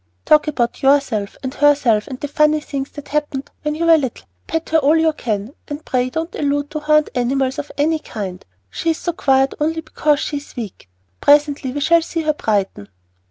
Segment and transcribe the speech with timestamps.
[0.25, 4.25] "Talk about yourself and herself and the funny things that happened when you were little,
[4.25, 7.99] and pet her all you can; but pray don't allude to horned animals of any
[7.99, 8.43] kind.
[8.71, 10.89] She's so quiet only because she is weak.
[11.19, 12.87] Presently we shall see her brighten."